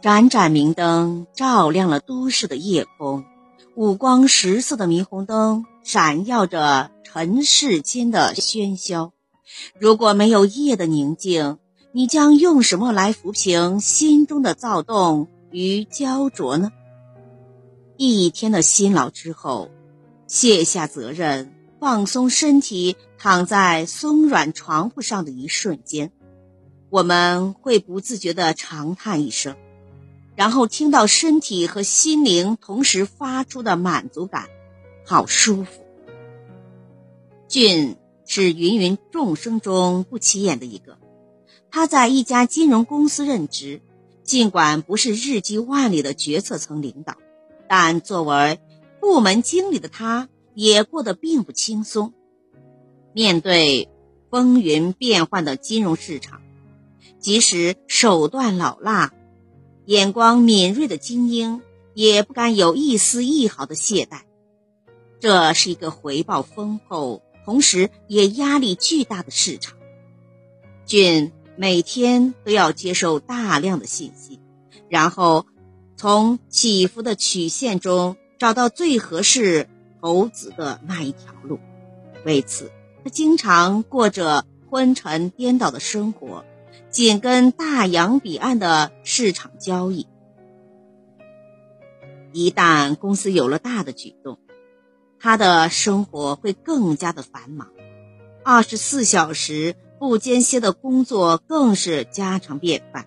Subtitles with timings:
[0.00, 3.24] 盏盏明灯照亮了都市的夜空，
[3.74, 9.12] 五光十色的霓虹灯闪耀着尘世间的喧嚣。
[9.76, 11.58] 如果没有夜的宁静，
[11.90, 16.70] 你将用什么来抚平心中的躁动与焦灼呢？
[17.96, 19.68] 一天的辛劳之后，
[20.28, 26.12] 卸下责任，放松身体，躺在松软床铺上的一瞬间，
[26.88, 29.56] 我们会不自觉地长叹一声。
[30.38, 34.46] 然后听到身体和心灵同时发出的满足感，
[35.04, 35.84] 好舒服。
[37.48, 40.96] 俊是芸芸众生中不起眼的一个，
[41.72, 43.80] 他在一家金融公司任职，
[44.22, 47.16] 尽管不是日积万里的决策层领导，
[47.68, 48.60] 但作为
[49.00, 52.14] 部门经理的他，也过得并不轻松。
[53.12, 53.88] 面对
[54.30, 56.42] 风云变幻的金融市场，
[57.18, 59.12] 即使手段老辣。
[59.88, 61.62] 眼光敏锐的精英
[61.94, 64.20] 也不敢有一丝一毫的懈怠。
[65.18, 69.78] 这是一个回报丰厚，同时也压力巨大的市场。
[70.84, 74.38] 俊每天都要接受大量的信息，
[74.90, 75.46] 然后
[75.96, 79.70] 从起伏的曲线中找到最合适
[80.02, 81.58] 投资的那一条路。
[82.26, 82.70] 为此，
[83.02, 86.44] 他经常过着昏沉颠倒的生活。
[86.90, 90.06] 紧跟大洋彼岸的市场交易。
[92.32, 94.38] 一旦公司有了大的举动，
[95.18, 97.68] 他的生活会更加的繁忙，
[98.44, 103.06] 二十四小时不间歇的工作更是家常便饭。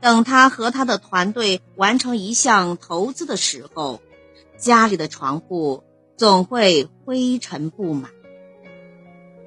[0.00, 4.02] 等他和他的团队完成一项投资的时候，
[4.58, 5.82] 家里的床铺
[6.16, 8.10] 总会灰尘布满。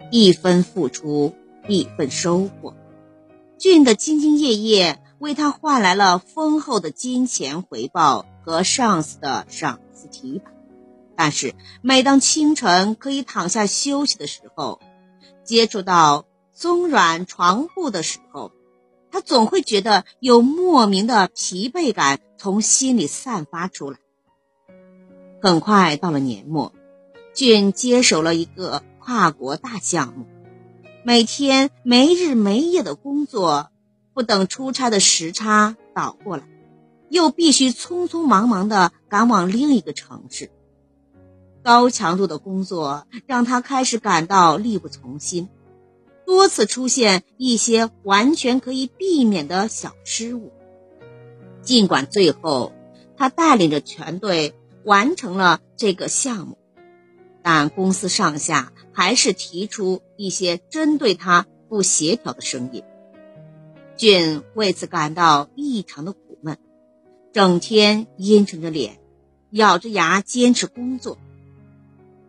[0.09, 1.35] 一分付出，
[1.67, 2.73] 一分收获。
[3.57, 10.51] 俊的兢兢业业为他换来了丰厚的金钱回报和上司的赏赐提拔，
[11.15, 14.79] 但是每当清晨可以躺下休息的时候，
[15.43, 18.51] 接触到松软床铺的时候，
[19.11, 23.97] 他总会觉得有莫名的疲惫感从心里散发出来。
[25.41, 26.73] 很快到了年末，
[27.33, 30.27] 俊接手了一个跨国大项目。
[31.07, 33.69] 每天没日没夜的工作，
[34.13, 36.43] 不等出差的时差倒过来，
[37.09, 40.51] 又必须匆匆忙忙的赶往另一个城市。
[41.63, 45.47] 高强度的工作让他开始感到力不从心，
[46.25, 50.51] 多次出现一些完全可以避免的小失误。
[51.61, 52.73] 尽管最后
[53.15, 56.56] 他带领着全队完成了这个项目。
[57.49, 62.83] 但公司上下还是提出一些针对他不协调的声音，
[63.95, 66.57] 俊为此感到异常的苦闷，
[67.31, 68.99] 整天阴沉着脸，
[69.49, 71.17] 咬着牙坚持工作。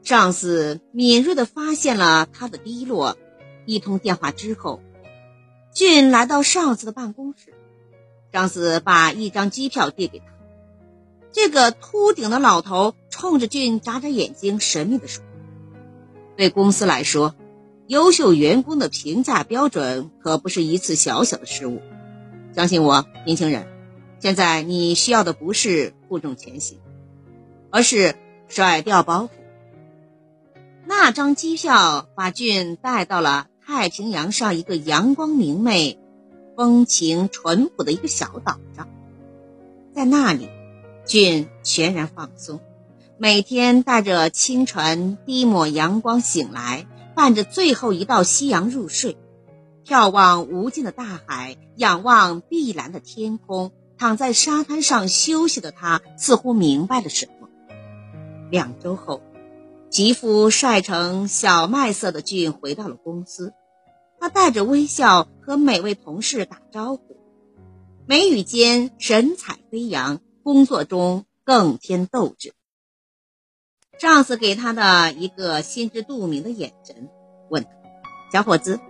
[0.05, 3.19] 上司敏锐地发现了他的低落，
[3.67, 4.81] 一通电话之后，
[5.75, 7.53] 俊来到上司的办公室，
[8.33, 10.27] 上司把一张机票递给他。
[11.31, 15.23] 这个秃顶的老头冲着俊眨眨眼睛，神秘地说
[16.37, 17.35] ：“对公司来说，
[17.87, 21.83] 优秀员工的评价标准可不是一次小小的失误。
[22.55, 23.67] 相信我，年轻人，
[24.19, 26.81] 现在你需要的不是负重前行，
[27.71, 28.17] 而是
[28.49, 29.29] 甩掉包袱。”
[30.87, 35.99] 那张机票把俊带到了太平洋上一个阳光明媚、
[36.57, 38.89] 风情淳朴的一个小岛上，
[39.95, 40.49] 在那里。
[41.09, 42.61] 俊全然放松，
[43.17, 46.87] 每天带着清晨第一抹阳光醒来，
[47.17, 49.17] 伴着最后一道夕阳入睡，
[49.87, 53.73] 眺望无尽的大海，仰望碧蓝的天空。
[53.97, 57.49] 躺在沙滩上休息的他，似乎明白了什么。
[58.49, 59.23] 两周后，
[59.91, 63.55] 肌肤晒成小麦色的俊回到了公司，
[64.21, 67.17] 他带着微笑和每位同事打招呼，
[68.07, 70.21] 眉宇间神采飞扬。
[70.49, 72.55] 工作中更添斗志。
[73.99, 77.11] 上司给他的一个心知肚明的眼神，
[77.51, 77.67] 问
[78.33, 78.81] ：“小伙子，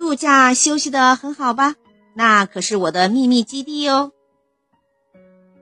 [0.00, 1.76] 度假休息的很好吧？
[2.16, 4.10] 那可是我的秘密基地哦。”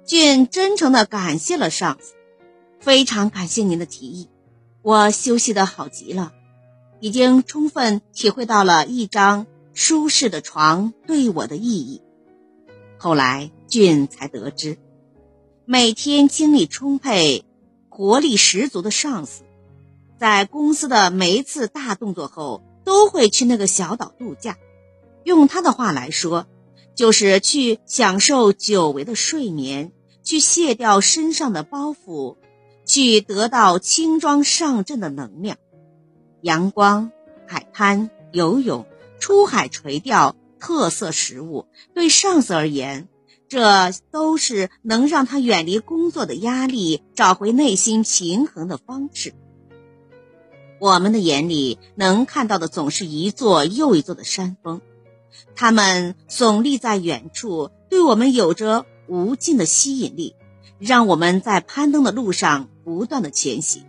[0.07, 2.15] 俊真诚的感谢了上司，
[2.81, 4.31] 非常感谢您的提议，
[4.81, 6.33] 我休息的好极了，
[7.01, 12.01] 已经充分体会到了一张舒适的床对我的意义。
[12.97, 14.79] 后来，俊才得知。
[15.69, 17.45] 每天精力充沛、
[17.89, 19.43] 活力十足的上司，
[20.17, 24.57] 在公司的每一次大动作后，都会去那个小岛度假。
[25.25, 26.47] 用他的话来说，
[26.95, 29.91] 就是去享受久违的睡眠，
[30.23, 32.37] 去卸掉身上的包袱，
[32.85, 35.57] 去得到轻装上阵的能量。
[36.43, 37.11] 阳光、
[37.45, 38.87] 海滩、游泳、
[39.19, 43.09] 出海垂钓、特色食物，对上司而言，
[43.49, 49.35] 这都是能让他远离工作的压力，找回内心平衡的方式。
[50.79, 54.81] 我们的眼里能看到的总是一座又一座的山峰。
[55.55, 60.35] 它们耸立在远处，对我们有着无尽的吸引力，
[60.79, 63.85] 让我们在攀登的路上不断的前行。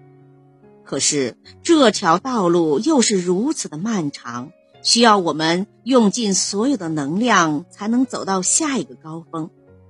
[0.84, 4.52] 可是这条道路又是如此的漫长，
[4.82, 9.50] 需要我们用尽所有的能量才能走到下一个高峰。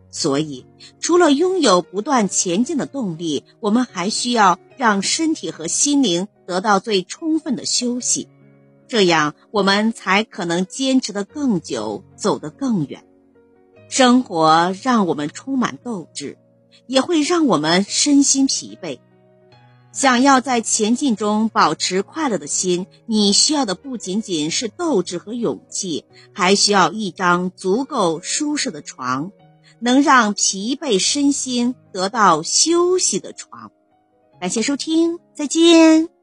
[0.09, 0.65] 所以，
[0.99, 8.27] 除了拥有不断前进的动力，我们还需要让身体和心灵得到最充分的休息。
[8.87, 13.03] 这样，我们才可能坚持得更久，走得更远。
[13.89, 16.37] 生活让我们充满斗志，
[16.87, 18.99] 也会让我们身心疲惫。
[19.97, 29.31] 想要在前进中保持快乐的心，你需要的不仅仅是斗志和勇气，还需要一张足够舒适的床，
[29.79, 33.71] 能让疲惫身心得到休息的床。
[34.39, 36.16] 感谢收听，再见。